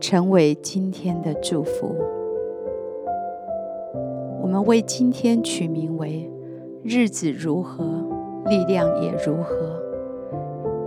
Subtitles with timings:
[0.00, 1.94] 成为今天的祝福。
[4.42, 6.30] 我们为今天取名为
[6.84, 7.84] “日子如何，
[8.48, 9.82] 力量也如何”。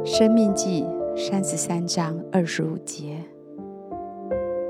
[0.06, 0.86] 生命记
[1.16, 3.18] 三十三章二十五节：“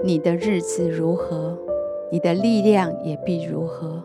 [0.04, 1.58] 你的日子如何，
[2.12, 4.04] 你的力量也必如何。”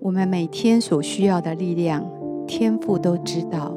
[0.00, 2.04] 我们每天所需要的力量，
[2.46, 3.74] 天父都知道。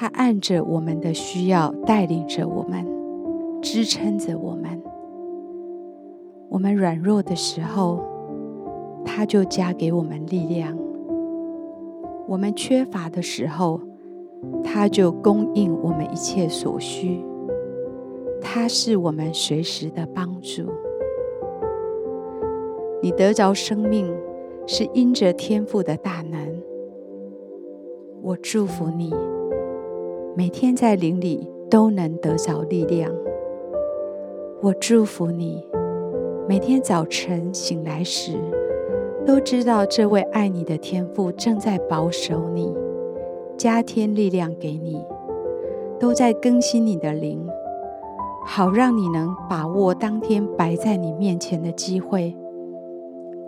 [0.00, 2.86] 他按着我们的需要带领着我们，
[3.60, 4.80] 支撑着我们。
[6.48, 7.98] 我们软弱的时候，
[9.04, 10.72] 他就加给我们力量；
[12.28, 13.80] 我们缺乏的时候，
[14.62, 17.20] 他就供应我们一切所需。
[18.40, 20.62] 他是我们随时的帮助。
[23.02, 24.08] 你得着生命，
[24.64, 26.38] 是因着天父的大能。
[28.22, 29.12] 我祝福你。
[30.38, 33.12] 每天在灵里都能得着力量。
[34.62, 35.66] 我祝福你，
[36.48, 38.38] 每天早晨醒来时，
[39.26, 42.72] 都知道这位爱你的天父正在保守你，
[43.56, 45.04] 加添力量给你，
[45.98, 47.44] 都在更新你的灵，
[48.46, 52.32] 好让你能把握当天摆在你面前的机会，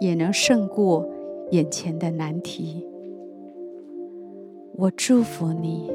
[0.00, 1.08] 也能胜过
[1.52, 2.84] 眼前的难题。
[4.76, 5.88] 我祝福你。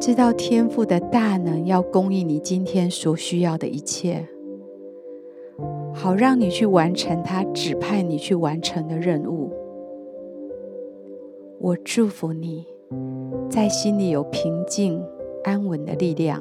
[0.00, 4.24] 知道天父的大能要供应你今天所需要的一切，
[5.92, 9.52] 好让你去完成他指派你去完成的任务。
[11.58, 12.64] 我祝福你，
[13.50, 15.02] 在心里有平静
[15.42, 16.40] 安稳的力量，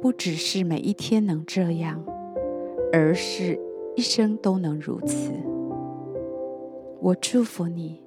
[0.00, 2.04] 不只是每一天能这样，
[2.92, 3.56] 而是
[3.94, 5.30] 一生都能如此。
[7.00, 8.02] 我祝福你，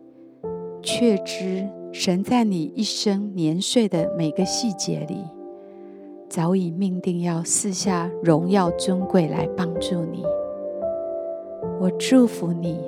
[0.82, 1.66] 确知。
[1.92, 5.24] 神在你一生年岁的每个细节里，
[6.30, 10.24] 早已命定要赐下荣耀尊贵来帮助你。
[11.82, 12.80] 我祝福你，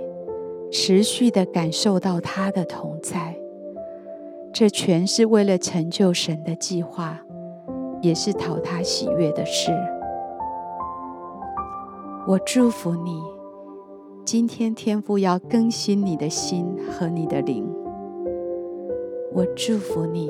[0.72, 3.36] 持续的感受到他的同在。
[4.54, 7.20] 这全是为了成就神的计划，
[8.02, 9.72] 也是讨他喜悦的事。
[12.28, 13.20] 我祝福你，
[14.24, 17.81] 今天天父要更新你的心和你的灵。
[19.34, 20.30] 我祝福你，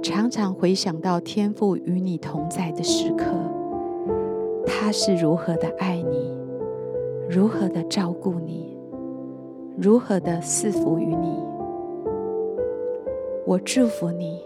[0.00, 3.24] 常常回想到天父与你同在的时刻，
[4.64, 6.32] 他是如何的爱你，
[7.28, 8.78] 如何的照顾你，
[9.76, 11.42] 如何的赐福于你。
[13.44, 14.40] 我祝福你，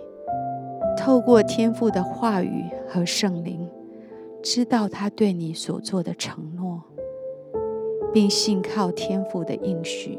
[0.96, 3.68] 透过天父的话语和圣灵，
[4.42, 6.82] 知道他对你所做的承诺，
[8.14, 10.18] 并信靠天父的应许。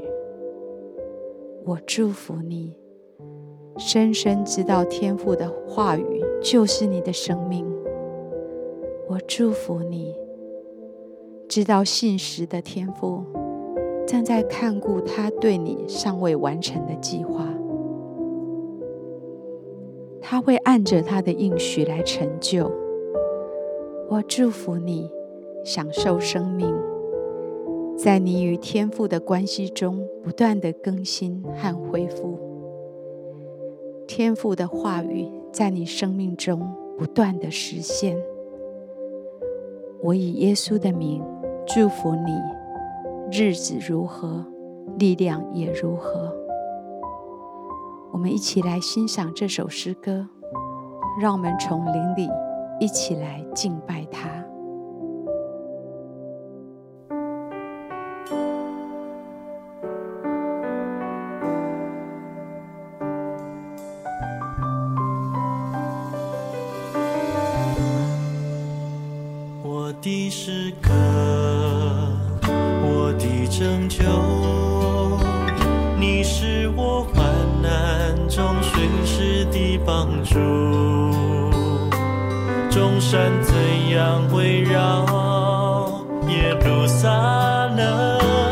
[1.66, 2.75] 我祝福你。
[3.79, 7.66] 深深知道天父的话语就是你的生命，
[9.07, 10.13] 我祝福你。
[11.47, 13.23] 知道信实的天父
[14.06, 17.47] 正在看顾他对你尚未完成的计划，
[20.19, 22.69] 他会按着他的应许来成就。
[24.09, 25.09] 我祝福你，
[25.63, 26.69] 享受生命，
[27.97, 32.38] 在你与天父的关系中不断的更新和恢复。
[34.09, 38.18] 天赋的话语在你生命中不断的实现。
[40.02, 41.24] 我以耶稣的名
[41.68, 42.31] 祝福你，
[43.31, 44.44] 日子如何，
[44.97, 46.36] 力量也如何。
[48.12, 50.28] 我们一起来欣赏这首诗歌，
[51.22, 52.28] 让我们从灵里
[52.79, 54.44] 一起来敬拜他。
[70.01, 70.91] 的诗歌，
[72.47, 74.05] 我的拯救，
[75.99, 77.25] 你是我患
[77.61, 80.35] 难中随时的帮助。
[82.69, 83.53] 众山怎
[83.90, 87.09] 样围绕耶路撒
[87.75, 88.48] 冷？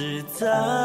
[0.00, 0.79] 实在。